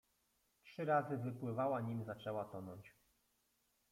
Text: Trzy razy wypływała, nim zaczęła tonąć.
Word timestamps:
Trzy 0.63 0.85
razy 0.85 1.17
wypływała, 1.17 1.81
nim 1.81 2.03
zaczęła 2.05 2.45
tonąć. 2.45 2.93